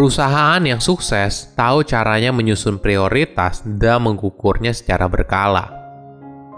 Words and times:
Perusahaan 0.00 0.64
yang 0.64 0.80
sukses 0.80 1.52
tahu 1.52 1.84
caranya 1.84 2.32
menyusun 2.32 2.80
prioritas 2.80 3.60
dan 3.60 4.00
mengukurnya 4.00 4.72
secara 4.72 5.04
berkala. 5.12 5.68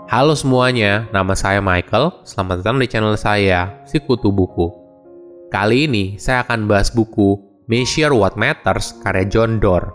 Halo 0.07 0.39
semuanya, 0.39 1.11
nama 1.11 1.35
saya 1.35 1.59
Michael. 1.59 2.23
Selamat 2.23 2.63
datang 2.63 2.79
di 2.79 2.87
channel 2.87 3.19
saya, 3.19 3.83
Sikutu 3.83 4.31
Buku. 4.31 4.71
Kali 5.51 5.91
ini 5.91 6.23
saya 6.23 6.47
akan 6.47 6.71
bahas 6.71 6.95
buku 6.95 7.35
Measure 7.67 8.15
What 8.15 8.39
Matters 8.39 8.95
karya 9.03 9.27
John 9.27 9.59
Doerr. 9.59 9.91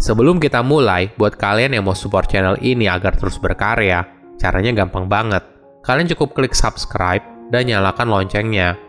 Sebelum 0.00 0.40
kita 0.40 0.64
mulai, 0.64 1.12
buat 1.20 1.36
kalian 1.36 1.76
yang 1.76 1.84
mau 1.84 1.92
support 1.92 2.32
channel 2.32 2.56
ini 2.64 2.88
agar 2.88 3.12
terus 3.12 3.36
berkarya, 3.36 4.08
caranya 4.40 4.72
gampang 4.72 5.04
banget. 5.04 5.44
Kalian 5.84 6.08
cukup 6.16 6.32
klik 6.32 6.56
subscribe 6.56 7.20
dan 7.52 7.68
nyalakan 7.68 8.08
loncengnya 8.08 8.80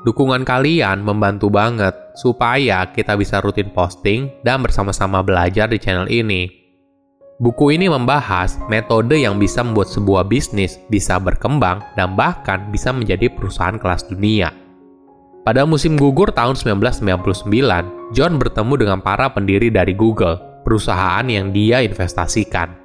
Dukungan 0.00 0.48
kalian 0.48 1.04
membantu 1.04 1.52
banget 1.52 1.92
supaya 2.16 2.88
kita 2.88 3.20
bisa 3.20 3.44
rutin 3.44 3.68
posting 3.68 4.32
dan 4.40 4.64
bersama-sama 4.64 5.20
belajar 5.20 5.68
di 5.68 5.76
channel 5.76 6.08
ini. 6.08 6.48
Buku 7.40 7.72
ini 7.72 7.88
membahas 7.88 8.56
metode 8.72 9.20
yang 9.20 9.36
bisa 9.36 9.60
membuat 9.60 9.92
sebuah 9.92 10.24
bisnis 10.28 10.80
bisa 10.88 11.20
berkembang 11.20 11.84
dan 11.96 12.16
bahkan 12.16 12.68
bisa 12.72 12.92
menjadi 12.92 13.28
perusahaan 13.32 13.76
kelas 13.76 14.08
dunia. 14.08 14.52
Pada 15.44 15.64
musim 15.64 15.96
gugur 15.96 16.32
tahun 16.32 16.56
1999, 16.56 18.12
John 18.12 18.36
bertemu 18.36 18.74
dengan 18.76 18.98
para 19.00 19.32
pendiri 19.32 19.72
dari 19.72 19.96
Google, 19.96 20.36
perusahaan 20.64 21.24
yang 21.24 21.52
dia 21.52 21.80
investasikan. 21.80 22.76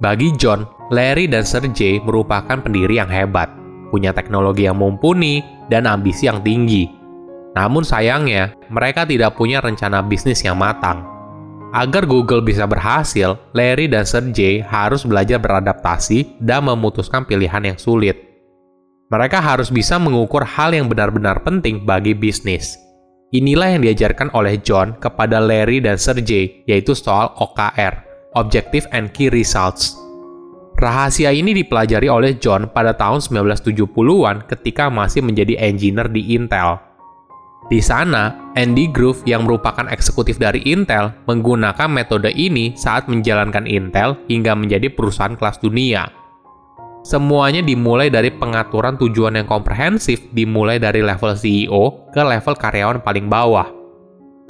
Bagi 0.00 0.36
John, 0.36 0.68
Larry 0.92 1.28
dan 1.28 1.48
Sergey 1.48 1.96
merupakan 2.00 2.60
pendiri 2.60 3.00
yang 3.00 3.08
hebat, 3.08 3.48
punya 3.92 4.16
teknologi 4.16 4.64
yang 4.64 4.80
mumpuni, 4.80 5.44
dan 5.68 5.84
ambisi 5.84 6.24
yang 6.24 6.40
tinggi. 6.40 6.88
Namun 7.52 7.84
sayangnya, 7.84 8.56
mereka 8.72 9.04
tidak 9.04 9.36
punya 9.36 9.60
rencana 9.60 10.00
bisnis 10.00 10.40
yang 10.40 10.56
matang. 10.56 11.04
Agar 11.72 12.04
Google 12.04 12.44
bisa 12.44 12.68
berhasil, 12.68 13.36
Larry 13.56 13.88
dan 13.88 14.04
Sergey 14.04 14.60
harus 14.60 15.04
belajar 15.08 15.40
beradaptasi 15.40 16.40
dan 16.40 16.68
memutuskan 16.68 17.24
pilihan 17.24 17.64
yang 17.64 17.78
sulit. 17.80 18.16
Mereka 19.08 19.40
harus 19.40 19.68
bisa 19.68 20.00
mengukur 20.00 20.44
hal 20.44 20.72
yang 20.72 20.88
benar-benar 20.88 21.44
penting 21.44 21.84
bagi 21.84 22.16
bisnis. 22.16 22.76
Inilah 23.32 23.76
yang 23.76 23.84
diajarkan 23.84 24.28
oleh 24.36 24.60
John 24.60 24.96
kepada 25.00 25.40
Larry 25.40 25.80
dan 25.80 25.96
Sergey, 25.96 26.64
yaitu 26.68 26.92
soal 26.92 27.32
OKR, 27.40 28.04
Objective 28.36 28.84
and 28.92 29.08
Key 29.16 29.32
Results. 29.32 29.96
Rahasia 30.82 31.30
ini 31.30 31.54
dipelajari 31.54 32.10
oleh 32.10 32.42
John 32.42 32.66
pada 32.66 32.90
tahun 32.90 33.22
1970-an 33.22 34.50
ketika 34.50 34.90
masih 34.90 35.22
menjadi 35.22 35.54
engineer 35.62 36.10
di 36.10 36.34
Intel. 36.34 36.74
Di 37.70 37.78
sana, 37.78 38.50
Andy 38.58 38.90
Grove 38.90 39.22
yang 39.22 39.46
merupakan 39.46 39.86
eksekutif 39.86 40.42
dari 40.42 40.58
Intel 40.66 41.14
menggunakan 41.30 41.86
metode 41.86 42.34
ini 42.34 42.74
saat 42.74 43.06
menjalankan 43.06 43.62
Intel 43.70 44.18
hingga 44.26 44.58
menjadi 44.58 44.90
perusahaan 44.90 45.38
kelas 45.38 45.62
dunia. 45.62 46.10
Semuanya 47.06 47.62
dimulai 47.62 48.10
dari 48.10 48.34
pengaturan 48.34 48.98
tujuan 48.98 49.38
yang 49.38 49.46
komprehensif 49.46 50.34
dimulai 50.34 50.82
dari 50.82 50.98
level 50.98 51.38
CEO 51.38 52.10
ke 52.10 52.26
level 52.26 52.58
karyawan 52.58 53.06
paling 53.06 53.30
bawah. 53.30 53.70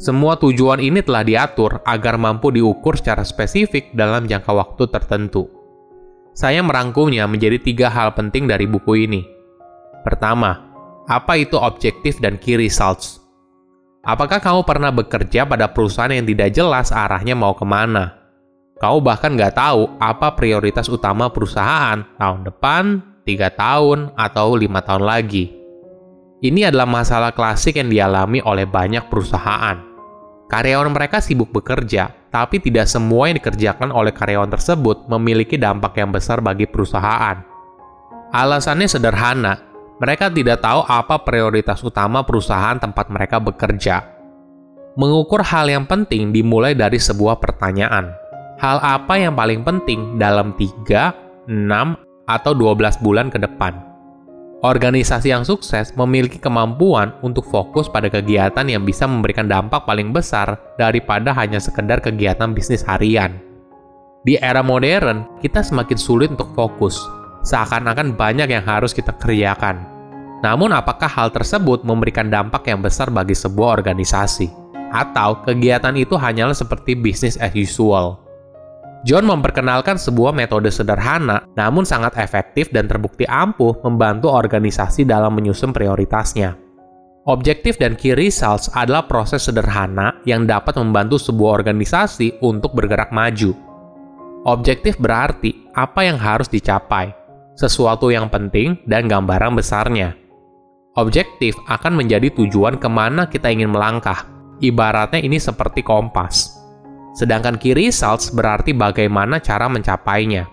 Semua 0.00 0.41
tujuan 0.41 0.80
ini 0.80 1.05
telah 1.05 1.28
diatur 1.28 1.84
agar 1.84 2.17
mampu 2.17 2.48
diukur 2.48 2.96
secara 2.96 3.20
spesifik 3.20 3.92
dalam 3.92 4.24
jangka 4.24 4.48
waktu 4.56 4.89
tertentu. 4.89 5.61
Saya 6.33 6.64
merangkumnya 6.64 7.28
menjadi 7.28 7.61
tiga 7.61 7.92
hal 7.92 8.16
penting 8.16 8.48
dari 8.48 8.64
buku 8.64 9.05
ini. 9.05 9.20
Pertama, 10.00 10.56
apa 11.05 11.36
itu 11.36 11.61
objektif 11.61 12.24
dan 12.24 12.41
key 12.41 12.56
results? 12.56 13.20
Apakah 14.00 14.41
kamu 14.41 14.64
pernah 14.64 14.89
bekerja 14.89 15.44
pada 15.44 15.69
perusahaan 15.69 16.11
yang 16.11 16.24
tidak 16.24 16.50
jelas 16.56 16.89
arahnya 16.89 17.36
mau 17.36 17.52
ke 17.52 17.69
mana? 17.69 18.16
Kamu 18.80 19.05
bahkan 19.05 19.36
nggak 19.36 19.55
tahu 19.55 19.95
apa 20.01 20.34
prioritas 20.34 20.89
utama 20.89 21.29
perusahaan 21.30 22.02
tahun 22.18 22.48
depan, 22.48 22.84
tiga 23.28 23.52
tahun, 23.52 24.17
atau 24.17 24.57
lima 24.57 24.83
tahun 24.83 25.05
lagi. 25.07 25.52
Ini 26.42 26.73
adalah 26.73 26.89
masalah 26.90 27.30
klasik 27.30 27.78
yang 27.78 27.92
dialami 27.92 28.42
oleh 28.42 28.67
banyak 28.67 29.07
perusahaan. 29.07 29.78
Karyawan 30.51 30.90
mereka 30.90 31.23
sibuk 31.23 31.55
bekerja, 31.55 32.11
tapi 32.33 32.65
tidak 32.65 32.89
semua 32.89 33.29
yang 33.29 33.37
dikerjakan 33.37 33.93
oleh 33.93 34.11
karyawan 34.11 34.48
tersebut 34.48 35.05
memiliki 35.05 35.61
dampak 35.61 36.01
yang 36.01 36.09
besar 36.09 36.41
bagi 36.41 36.65
perusahaan. 36.65 37.45
Alasannya 38.33 38.89
sederhana, 38.89 39.61
mereka 40.01 40.33
tidak 40.33 40.65
tahu 40.65 40.81
apa 40.89 41.20
prioritas 41.20 41.85
utama 41.85 42.25
perusahaan 42.25 42.81
tempat 42.81 43.13
mereka 43.13 43.37
bekerja. 43.37 44.09
Mengukur 44.97 45.45
hal 45.45 45.69
yang 45.69 45.85
penting 45.85 46.33
dimulai 46.33 46.73
dari 46.73 46.97
sebuah 46.97 47.37
pertanyaan. 47.37 48.17
Hal 48.57 48.81
apa 48.81 49.20
yang 49.20 49.37
paling 49.37 49.61
penting 49.61 50.17
dalam 50.17 50.57
3, 50.57 51.49
6, 51.53 51.53
atau 52.25 52.53
12 52.57 53.05
bulan 53.05 53.29
ke 53.29 53.37
depan? 53.37 53.92
Organisasi 54.62 55.34
yang 55.34 55.42
sukses 55.42 55.90
memiliki 55.98 56.39
kemampuan 56.39 57.11
untuk 57.27 57.42
fokus 57.50 57.90
pada 57.90 58.06
kegiatan 58.06 58.62
yang 58.62 58.86
bisa 58.86 59.11
memberikan 59.11 59.50
dampak 59.50 59.83
paling 59.83 60.14
besar 60.14 60.55
daripada 60.78 61.34
hanya 61.34 61.58
sekedar 61.58 61.98
kegiatan 61.98 62.55
bisnis 62.55 62.86
harian. 62.86 63.42
Di 64.22 64.39
era 64.39 64.62
modern, 64.62 65.27
kita 65.42 65.67
semakin 65.67 65.98
sulit 65.98 66.30
untuk 66.30 66.55
fokus, 66.55 66.95
seakan-akan 67.42 68.14
banyak 68.14 68.55
yang 68.55 68.62
harus 68.62 68.95
kita 68.95 69.11
kerjakan. 69.18 69.83
Namun 70.46 70.70
apakah 70.70 71.11
hal 71.11 71.34
tersebut 71.34 71.83
memberikan 71.83 72.30
dampak 72.30 72.62
yang 72.70 72.78
besar 72.78 73.11
bagi 73.11 73.34
sebuah 73.34 73.83
organisasi? 73.83 74.46
Atau 74.95 75.42
kegiatan 75.42 75.98
itu 75.98 76.14
hanyalah 76.14 76.55
seperti 76.55 76.95
bisnis 76.95 77.34
as 77.34 77.51
usual? 77.58 78.21
John 79.02 79.27
memperkenalkan 79.27 79.98
sebuah 79.98 80.30
metode 80.30 80.70
sederhana 80.70 81.42
namun 81.58 81.83
sangat 81.83 82.14
efektif 82.23 82.70
dan 82.70 82.86
terbukti 82.86 83.27
ampuh 83.27 83.83
membantu 83.83 84.30
organisasi 84.30 85.02
dalam 85.02 85.35
menyusun 85.35 85.74
prioritasnya. 85.74 86.55
Objektif 87.27 87.79
dan 87.79 87.95
key 87.95 88.14
results 88.18 88.70
adalah 88.74 89.07
proses 89.07 89.46
sederhana 89.46 90.23
yang 90.27 90.46
dapat 90.46 90.74
membantu 90.79 91.18
sebuah 91.18 91.63
organisasi 91.63 92.42
untuk 92.42 92.74
bergerak 92.74 93.14
maju. 93.14 93.55
Objektif 94.42 94.98
berarti 94.98 95.70
apa 95.70 96.02
yang 96.02 96.19
harus 96.19 96.51
dicapai, 96.51 97.14
sesuatu 97.55 98.11
yang 98.11 98.27
penting, 98.27 98.74
dan 98.90 99.07
gambaran 99.07 99.55
besarnya. 99.55 100.19
Objektif 100.98 101.55
akan 101.70 102.02
menjadi 102.02 102.27
tujuan 102.34 102.79
ke 102.83 102.90
mana 102.90 103.30
kita 103.30 103.55
ingin 103.55 103.70
melangkah. 103.70 104.27
Ibaratnya 104.58 105.23
ini 105.23 105.39
seperti 105.39 105.86
kompas. 105.86 106.61
Sedangkan 107.12 107.61
key 107.61 107.77
results 107.77 108.33
berarti 108.33 108.73
bagaimana 108.73 109.36
cara 109.36 109.68
mencapainya. 109.68 110.48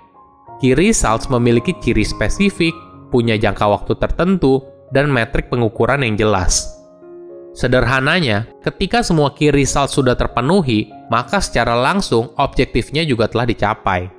Key 0.59 0.75
results 0.75 1.31
memiliki 1.31 1.72
ciri 1.80 2.03
spesifik, 2.03 2.75
punya 3.08 3.40
jangka 3.40 3.64
waktu 3.64 3.96
tertentu, 3.96 4.59
dan 4.92 5.08
metrik 5.08 5.48
pengukuran 5.48 6.03
yang 6.03 6.19
jelas. 6.19 6.68
Sederhananya, 7.56 8.46
ketika 8.59 9.00
semua 9.00 9.31
key 9.31 9.56
results 9.56 9.96
sudah 9.96 10.19
terpenuhi, 10.19 10.92
maka 11.08 11.40
secara 11.40 11.80
langsung 11.80 12.36
objektifnya 12.36 13.08
juga 13.08 13.31
telah 13.31 13.48
dicapai. 13.48 14.12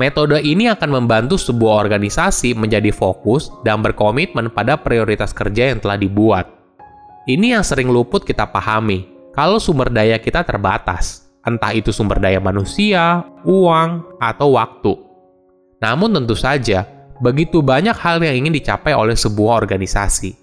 Metode 0.00 0.40
ini 0.40 0.64
akan 0.72 0.96
membantu 0.96 1.36
sebuah 1.36 1.76
organisasi 1.84 2.56
menjadi 2.56 2.88
fokus 2.88 3.52
dan 3.68 3.84
berkomitmen 3.84 4.48
pada 4.48 4.80
prioritas 4.80 5.36
kerja 5.36 5.76
yang 5.76 5.78
telah 5.82 6.00
dibuat. 6.00 6.48
Ini 7.28 7.60
yang 7.60 7.64
sering 7.66 7.92
luput 7.92 8.24
kita 8.24 8.48
pahami, 8.48 9.04
kalau 9.36 9.60
sumber 9.60 9.92
daya 9.92 10.16
kita 10.16 10.40
terbatas 10.40 11.29
entah 11.44 11.72
itu 11.72 11.90
sumber 11.94 12.20
daya 12.20 12.40
manusia, 12.42 13.24
uang, 13.44 14.20
atau 14.20 14.56
waktu. 14.56 14.92
Namun 15.80 16.12
tentu 16.12 16.36
saja, 16.36 16.84
begitu 17.24 17.64
banyak 17.64 17.96
hal 17.96 18.20
yang 18.20 18.44
ingin 18.44 18.56
dicapai 18.56 18.92
oleh 18.92 19.16
sebuah 19.16 19.64
organisasi. 19.64 20.36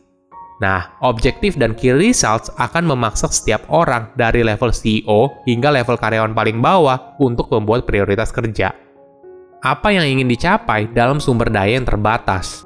Nah, 0.57 0.98
objektif 1.06 1.54
dan 1.54 1.77
key 1.77 1.94
results 1.94 2.50
akan 2.57 2.89
memaksa 2.89 3.30
setiap 3.30 3.62
orang 3.69 4.10
dari 4.18 4.42
level 4.42 4.74
CEO 4.74 5.45
hingga 5.45 5.69
level 5.69 6.01
karyawan 6.01 6.33
paling 6.33 6.57
bawah 6.57 7.13
untuk 7.21 7.54
membuat 7.54 7.86
prioritas 7.86 8.33
kerja. 8.33 8.74
Apa 9.62 9.94
yang 9.94 10.18
ingin 10.18 10.25
dicapai 10.25 10.89
dalam 10.89 11.21
sumber 11.21 11.54
daya 11.54 11.77
yang 11.77 11.86
terbatas? 11.86 12.66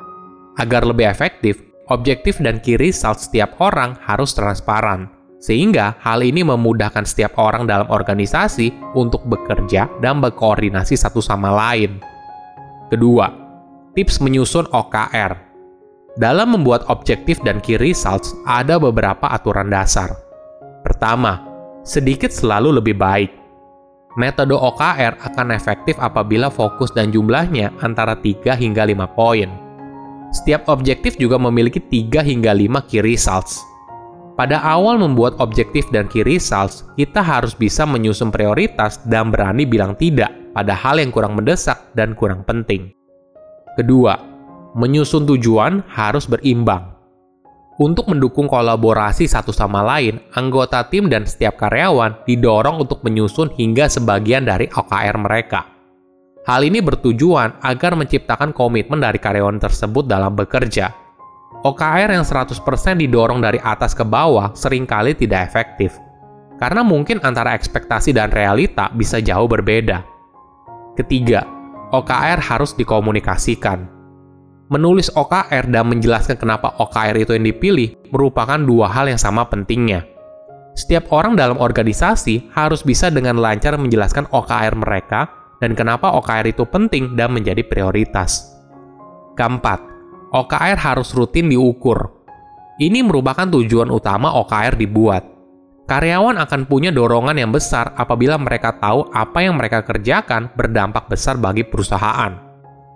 Agar 0.55 0.87
lebih 0.87 1.07
efektif, 1.07 1.59
objektif 1.91 2.39
dan 2.39 2.63
key 2.63 2.79
results 2.79 3.27
setiap 3.27 3.59
orang 3.59 3.99
harus 4.07 4.31
transparan 4.31 5.11
sehingga 5.41 5.97
hal 6.05 6.21
ini 6.21 6.45
memudahkan 6.45 7.03
setiap 7.03 7.33
orang 7.41 7.65
dalam 7.65 7.89
organisasi 7.89 8.93
untuk 8.93 9.25
bekerja 9.25 9.89
dan 9.99 10.21
berkoordinasi 10.21 10.93
satu 10.93 11.17
sama 11.17 11.49
lain. 11.49 11.97
Kedua, 12.93 13.27
tips 13.97 14.21
menyusun 14.21 14.69
OKR. 14.69 15.33
Dalam 16.21 16.53
membuat 16.53 16.85
objektif 16.93 17.41
dan 17.41 17.57
key 17.57 17.81
results, 17.81 18.37
ada 18.45 18.77
beberapa 18.77 19.33
aturan 19.33 19.73
dasar. 19.73 20.13
Pertama, 20.85 21.41
sedikit 21.81 22.29
selalu 22.29 22.77
lebih 22.77 22.95
baik. 23.01 23.31
Metode 24.19 24.53
OKR 24.53 25.23
akan 25.23 25.55
efektif 25.55 25.95
apabila 25.97 26.51
fokus 26.51 26.91
dan 26.91 27.15
jumlahnya 27.15 27.71
antara 27.79 28.13
3 28.13 28.59
hingga 28.59 28.83
5 28.83 29.07
poin. 29.15 29.49
Setiap 30.35 30.67
objektif 30.67 31.15
juga 31.15 31.39
memiliki 31.39 31.79
3 31.79 32.19
hingga 32.19 32.51
5 32.51 32.87
key 32.91 32.99
results 32.99 33.70
pada 34.41 34.57
awal 34.65 34.97
membuat 34.97 35.37
objektif 35.37 35.85
dan 35.93 36.09
key 36.09 36.25
results, 36.25 36.81
kita 36.97 37.21
harus 37.21 37.53
bisa 37.53 37.85
menyusun 37.85 38.33
prioritas 38.33 38.97
dan 39.05 39.29
berani 39.29 39.69
bilang 39.69 39.93
tidak 39.93 40.33
pada 40.57 40.73
hal 40.73 40.97
yang 40.97 41.13
kurang 41.13 41.37
mendesak 41.37 41.77
dan 41.93 42.17
kurang 42.17 42.41
penting. 42.41 42.89
Kedua, 43.77 44.17
menyusun 44.73 45.29
tujuan 45.29 45.85
harus 45.93 46.25
berimbang. 46.25 46.89
Untuk 47.77 48.09
mendukung 48.09 48.49
kolaborasi 48.49 49.29
satu 49.29 49.53
sama 49.53 49.85
lain, 49.85 50.17
anggota 50.33 50.89
tim 50.89 51.05
dan 51.05 51.29
setiap 51.29 51.61
karyawan 51.61 52.25
didorong 52.25 52.81
untuk 52.81 53.05
menyusun 53.05 53.53
hingga 53.53 53.93
sebagian 53.93 54.49
dari 54.49 54.65
OKR 54.73 55.21
mereka. 55.21 55.69
Hal 56.49 56.65
ini 56.65 56.81
bertujuan 56.81 57.61
agar 57.61 57.93
menciptakan 57.93 58.57
komitmen 58.57 59.05
dari 59.05 59.21
karyawan 59.21 59.61
tersebut 59.61 60.09
dalam 60.09 60.33
bekerja 60.33 61.00
OKR 61.61 62.09
yang 62.09 62.25
100% 62.25 62.57
didorong 62.97 63.37
dari 63.37 63.61
atas 63.61 63.93
ke 63.93 64.01
bawah 64.01 64.49
sering 64.57 64.89
kali 64.89 65.13
tidak 65.13 65.45
efektif. 65.45 65.93
Karena 66.57 66.81
mungkin 66.81 67.21
antara 67.21 67.53
ekspektasi 67.53 68.17
dan 68.17 68.33
realita 68.33 68.89
bisa 68.93 69.21
jauh 69.21 69.45
berbeda. 69.45 70.01
Ketiga, 70.97 71.45
OKR 71.93 72.41
harus 72.41 72.73
dikomunikasikan. 72.73 73.85
Menulis 74.73 75.13
OKR 75.13 75.69
dan 75.69 75.85
menjelaskan 75.85 76.39
kenapa 76.39 76.73
OKR 76.81 77.17
itu 77.21 77.37
yang 77.37 77.45
dipilih 77.45 77.93
merupakan 78.09 78.57
dua 78.57 78.89
hal 78.89 79.11
yang 79.11 79.19
sama 79.21 79.45
pentingnya. 79.45 80.07
Setiap 80.73 81.11
orang 81.11 81.35
dalam 81.35 81.59
organisasi 81.59 82.49
harus 82.55 82.81
bisa 82.81 83.11
dengan 83.11 83.37
lancar 83.37 83.75
menjelaskan 83.75 84.25
OKR 84.31 84.73
mereka 84.79 85.27
dan 85.59 85.75
kenapa 85.75 86.15
OKR 86.15 86.47
itu 86.55 86.63
penting 86.65 87.13
dan 87.19 87.35
menjadi 87.35 87.61
prioritas. 87.67 88.55
Keempat, 89.35 89.90
OKR 90.31 90.79
harus 90.79 91.11
rutin 91.11 91.51
diukur. 91.51 92.07
Ini 92.79 93.03
merupakan 93.03 93.43
tujuan 93.43 93.91
utama 93.91 94.31
OKR 94.39 94.79
dibuat. 94.79 95.27
Karyawan 95.91 96.39
akan 96.39 96.71
punya 96.71 96.87
dorongan 96.87 97.35
yang 97.35 97.51
besar 97.51 97.91
apabila 97.99 98.39
mereka 98.39 98.79
tahu 98.79 99.11
apa 99.11 99.43
yang 99.43 99.59
mereka 99.59 99.83
kerjakan 99.83 100.47
berdampak 100.55 101.11
besar 101.11 101.35
bagi 101.35 101.67
perusahaan. 101.67 102.31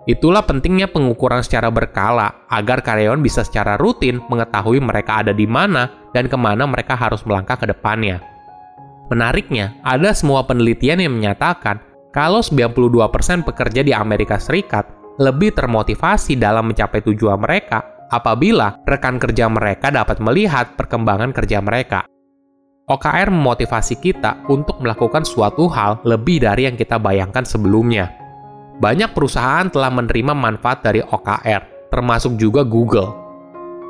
Itulah 0.08 0.48
pentingnya 0.48 0.88
pengukuran 0.88 1.44
secara 1.44 1.68
berkala 1.68 2.48
agar 2.48 2.80
karyawan 2.80 3.20
bisa 3.20 3.44
secara 3.44 3.76
rutin 3.76 4.24
mengetahui 4.32 4.80
mereka 4.80 5.20
ada 5.20 5.36
di 5.36 5.44
mana 5.44 5.92
dan 6.16 6.32
ke 6.32 6.38
mana 6.40 6.64
mereka 6.64 6.96
harus 6.96 7.20
melangkah 7.28 7.60
ke 7.60 7.68
depannya. 7.68 8.16
Menariknya, 9.12 9.76
ada 9.84 10.16
semua 10.16 10.40
penelitian 10.48 11.04
yang 11.04 11.12
menyatakan 11.12 11.84
kalau 12.16 12.40
92% 12.40 13.44
pekerja 13.44 13.84
di 13.84 13.92
Amerika 13.92 14.40
Serikat 14.40 14.88
lebih 15.16 15.56
termotivasi 15.56 16.36
dalam 16.36 16.72
mencapai 16.72 17.00
tujuan 17.04 17.40
mereka 17.40 18.08
apabila 18.12 18.80
rekan 18.86 19.18
kerja 19.18 19.50
mereka 19.50 19.90
dapat 19.90 20.22
melihat 20.22 20.78
perkembangan 20.78 21.34
kerja 21.34 21.58
mereka. 21.58 22.06
OKR 22.86 23.34
memotivasi 23.34 23.98
kita 23.98 24.46
untuk 24.46 24.78
melakukan 24.78 25.26
suatu 25.26 25.66
hal 25.66 25.98
lebih 26.06 26.46
dari 26.46 26.70
yang 26.70 26.78
kita 26.78 27.02
bayangkan 27.02 27.42
sebelumnya. 27.42 28.14
Banyak 28.78 29.10
perusahaan 29.10 29.66
telah 29.66 29.90
menerima 29.90 30.36
manfaat 30.36 30.86
dari 30.86 31.02
OKR, 31.02 31.90
termasuk 31.90 32.38
juga 32.38 32.62
Google. 32.62 33.10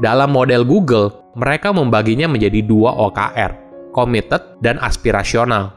Dalam 0.01 0.33
model 0.33 0.65
Google, 0.65 1.13
mereka 1.37 1.77
membaginya 1.77 2.25
menjadi 2.25 2.65
dua 2.65 2.97
OKR, 2.97 3.53
committed 3.93 4.57
dan 4.65 4.81
aspirasional. 4.81 5.77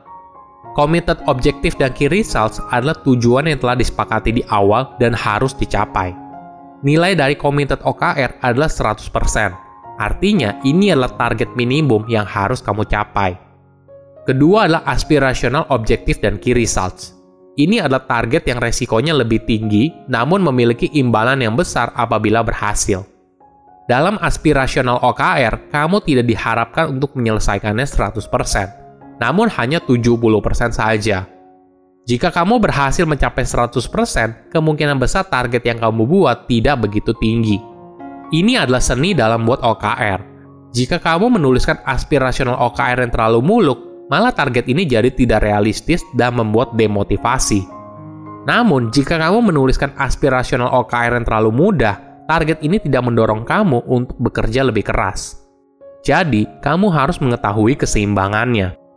Committed 0.79 1.19
objektif 1.27 1.75
dan 1.75 1.91
key 1.91 2.07
results 2.07 2.63
adalah 2.71 2.95
tujuan 3.03 3.51
yang 3.51 3.59
telah 3.59 3.75
disepakati 3.75 4.31
di 4.31 4.47
awal 4.47 4.95
dan 4.95 5.11
harus 5.11 5.51
dicapai. 5.51 6.15
Nilai 6.87 7.19
dari 7.19 7.35
committed 7.35 7.83
OKR 7.83 8.39
adalah 8.39 8.71
100%. 8.71 9.11
Artinya, 9.99 10.55
ini 10.63 10.95
adalah 10.95 11.11
target 11.19 11.51
minimum 11.59 12.07
yang 12.07 12.23
harus 12.23 12.63
kamu 12.63 12.87
capai. 12.87 13.35
Kedua 14.23 14.71
adalah 14.71 14.87
aspirational 14.87 15.67
objektif 15.67 16.23
dan 16.23 16.39
key 16.39 16.55
results. 16.55 17.11
Ini 17.59 17.83
adalah 17.83 18.07
target 18.07 18.47
yang 18.47 18.63
resikonya 18.63 19.11
lebih 19.11 19.43
tinggi, 19.43 19.91
namun 20.07 20.39
memiliki 20.39 20.87
imbalan 20.95 21.43
yang 21.43 21.59
besar 21.59 21.91
apabila 21.91 22.39
berhasil. 22.39 23.03
Dalam 23.91 24.15
aspirational 24.23 25.03
OKR, 25.03 25.75
kamu 25.75 26.07
tidak 26.07 26.23
diharapkan 26.23 26.95
untuk 26.95 27.19
menyelesaikannya 27.19 27.83
100% 27.83 28.79
namun 29.19 29.51
hanya 29.51 29.83
70% 29.83 30.71
saja. 30.71 31.27
Jika 32.09 32.33
kamu 32.33 32.57
berhasil 32.57 33.05
mencapai 33.05 33.45
100%, 33.45 34.49
kemungkinan 34.49 34.97
besar 34.97 35.29
target 35.29 35.61
yang 35.61 35.77
kamu 35.77 36.09
buat 36.09 36.49
tidak 36.49 36.89
begitu 36.89 37.13
tinggi. 37.21 37.61
Ini 38.33 38.65
adalah 38.65 38.81
seni 38.81 39.13
dalam 39.13 39.45
buat 39.45 39.61
OKR. 39.61 40.19
Jika 40.73 40.97
kamu 40.97 41.37
menuliskan 41.37 41.77
aspirasional 41.85 42.57
OKR 42.57 43.05
yang 43.05 43.13
terlalu 43.13 43.41
muluk, 43.45 43.79
malah 44.09 44.33
target 44.33 44.65
ini 44.65 44.89
jadi 44.89 45.13
tidak 45.13 45.45
realistis 45.45 46.01
dan 46.17 46.37
membuat 46.37 46.73
demotivasi. 46.73 47.61
Namun, 48.49 48.89
jika 48.89 49.21
kamu 49.21 49.53
menuliskan 49.53 49.93
aspirasional 49.93 50.73
OKR 50.81 51.21
yang 51.21 51.25
terlalu 51.29 51.53
mudah, 51.53 52.25
target 52.25 52.65
ini 52.65 52.81
tidak 52.81 53.05
mendorong 53.05 53.45
kamu 53.45 53.85
untuk 53.85 54.17
bekerja 54.17 54.65
lebih 54.65 54.81
keras. 54.81 55.45
Jadi, 56.01 56.49
kamu 56.65 56.89
harus 56.89 57.21
mengetahui 57.21 57.77
keseimbangannya. 57.77 58.88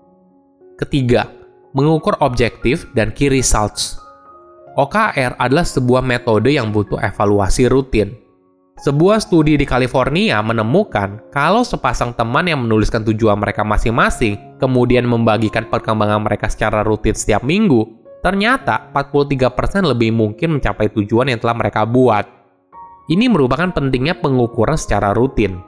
Ketiga, 0.82 1.30
mengukur 1.78 2.18
objektif 2.18 2.90
dan 2.90 3.14
key 3.14 3.30
results. 3.30 4.02
OKR 4.74 5.38
adalah 5.38 5.62
sebuah 5.62 6.02
metode 6.02 6.58
yang 6.58 6.74
butuh 6.74 6.98
evaluasi 6.98 7.70
rutin. 7.70 8.18
Sebuah 8.82 9.22
studi 9.22 9.54
di 9.54 9.62
California 9.62 10.42
menemukan 10.42 11.30
kalau 11.30 11.62
sepasang 11.62 12.18
teman 12.18 12.50
yang 12.50 12.66
menuliskan 12.66 13.06
tujuan 13.06 13.38
mereka 13.38 13.62
masing-masing, 13.62 14.58
kemudian 14.58 15.06
membagikan 15.06 15.70
perkembangan 15.70 16.26
mereka 16.26 16.50
secara 16.50 16.82
rutin 16.82 17.14
setiap 17.14 17.46
minggu, 17.46 17.86
ternyata 18.26 18.90
43% 18.90 19.86
lebih 19.86 20.10
mungkin 20.10 20.58
mencapai 20.58 20.90
tujuan 20.98 21.30
yang 21.30 21.38
telah 21.38 21.54
mereka 21.54 21.86
buat. 21.86 22.26
Ini 23.06 23.30
merupakan 23.30 23.70
pentingnya 23.70 24.18
pengukuran 24.18 24.74
secara 24.74 25.14
rutin. 25.14 25.62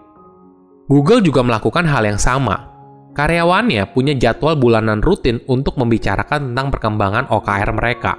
Google 0.90 1.22
juga 1.22 1.46
melakukan 1.46 1.86
hal 1.86 2.02
yang 2.02 2.18
sama, 2.18 2.73
Karyawannya 3.14 3.94
punya 3.94 4.18
jadwal 4.18 4.58
bulanan 4.58 4.98
rutin 4.98 5.38
untuk 5.46 5.78
membicarakan 5.78 6.50
tentang 6.50 6.74
perkembangan 6.74 7.30
OKR 7.30 7.70
mereka. 7.70 8.18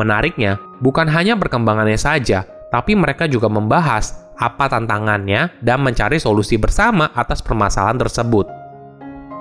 Menariknya, 0.00 0.56
bukan 0.80 1.12
hanya 1.12 1.36
perkembangannya 1.36 2.00
saja, 2.00 2.48
tapi 2.72 2.96
mereka 2.96 3.28
juga 3.28 3.52
membahas 3.52 4.32
apa 4.40 4.72
tantangannya 4.72 5.60
dan 5.60 5.84
mencari 5.84 6.16
solusi 6.16 6.56
bersama 6.56 7.12
atas 7.12 7.44
permasalahan 7.44 8.00
tersebut. 8.00 8.48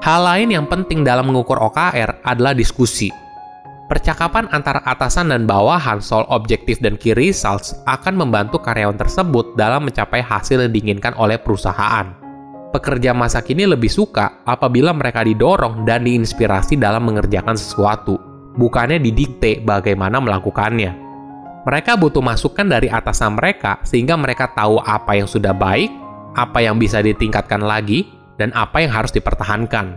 Hal 0.04 0.20
lain 0.28 0.52
yang 0.52 0.68
penting 0.68 1.08
dalam 1.08 1.32
mengukur 1.32 1.56
OKR 1.64 2.20
adalah 2.28 2.52
diskusi. 2.52 3.08
Percakapan 3.88 4.52
antara 4.52 4.84
atasan 4.84 5.32
dan 5.32 5.48
bawahan 5.48 6.04
soal 6.04 6.28
objektif 6.28 6.84
dan 6.84 7.00
key 7.00 7.16
results 7.16 7.72
akan 7.88 8.20
membantu 8.20 8.60
karyawan 8.60 9.00
tersebut 9.00 9.56
dalam 9.56 9.88
mencapai 9.88 10.20
hasil 10.20 10.60
yang 10.60 10.76
diinginkan 10.76 11.16
oleh 11.16 11.40
perusahaan 11.40 12.23
pekerja 12.74 13.14
masa 13.14 13.46
kini 13.46 13.70
lebih 13.70 13.88
suka 13.88 14.42
apabila 14.44 14.90
mereka 14.92 15.22
didorong 15.22 15.86
dan 15.86 16.04
diinspirasi 16.04 16.76
dalam 16.82 17.06
mengerjakan 17.06 17.54
sesuatu, 17.54 18.18
bukannya 18.58 18.98
didikte 18.98 19.62
bagaimana 19.62 20.18
melakukannya. 20.18 20.98
Mereka 21.64 21.96
butuh 21.96 22.20
masukan 22.20 22.68
dari 22.68 22.90
atasan 22.92 23.40
mereka 23.40 23.80
sehingga 23.86 24.18
mereka 24.18 24.52
tahu 24.52 24.82
apa 24.84 25.16
yang 25.16 25.30
sudah 25.30 25.54
baik, 25.56 25.94
apa 26.34 26.60
yang 26.60 26.76
bisa 26.82 27.00
ditingkatkan 27.00 27.62
lagi, 27.64 28.10
dan 28.36 28.52
apa 28.58 28.84
yang 28.84 28.92
harus 28.92 29.14
dipertahankan. 29.16 29.96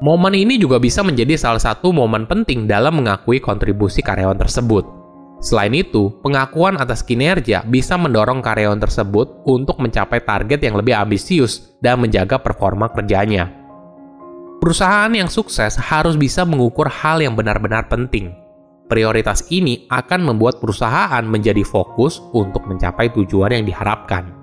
Momen 0.00 0.32
ini 0.32 0.56
juga 0.56 0.80
bisa 0.80 1.04
menjadi 1.04 1.36
salah 1.36 1.60
satu 1.60 1.92
momen 1.92 2.24
penting 2.24 2.64
dalam 2.64 2.98
mengakui 3.04 3.38
kontribusi 3.38 4.00
karyawan 4.00 4.40
tersebut. 4.40 4.99
Selain 5.40 5.72
itu, 5.72 6.12
pengakuan 6.20 6.76
atas 6.76 7.00
kinerja 7.00 7.64
bisa 7.64 7.96
mendorong 7.96 8.44
karyawan 8.44 8.76
tersebut 8.76 9.40
untuk 9.48 9.80
mencapai 9.80 10.20
target 10.20 10.60
yang 10.60 10.76
lebih 10.76 10.92
ambisius 10.92 11.72
dan 11.80 11.96
menjaga 11.96 12.36
performa 12.36 12.92
kerjanya. 12.92 13.48
Perusahaan 14.60 15.08
yang 15.08 15.32
sukses 15.32 15.80
harus 15.80 16.20
bisa 16.20 16.44
mengukur 16.44 16.92
hal 16.92 17.24
yang 17.24 17.32
benar-benar 17.32 17.88
penting. 17.88 18.36
Prioritas 18.92 19.48
ini 19.48 19.88
akan 19.88 20.28
membuat 20.28 20.60
perusahaan 20.60 21.24
menjadi 21.24 21.64
fokus 21.64 22.20
untuk 22.36 22.68
mencapai 22.68 23.08
tujuan 23.16 23.56
yang 23.56 23.64
diharapkan. 23.64 24.36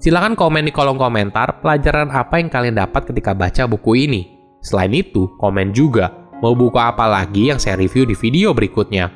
Silahkan 0.00 0.32
komen 0.32 0.64
di 0.64 0.72
kolom 0.72 0.96
komentar 0.96 1.60
pelajaran 1.60 2.08
apa 2.08 2.40
yang 2.40 2.48
kalian 2.48 2.80
dapat 2.80 3.04
ketika 3.12 3.36
baca 3.36 3.68
buku 3.68 4.08
ini. 4.08 4.22
Selain 4.64 4.96
itu, 4.96 5.28
komen 5.36 5.76
juga 5.76 6.08
mau 6.40 6.56
buku 6.56 6.80
apa 6.80 7.04
lagi 7.04 7.52
yang 7.52 7.60
saya 7.60 7.76
review 7.76 8.08
di 8.08 8.16
video 8.16 8.56
berikutnya. 8.56 9.15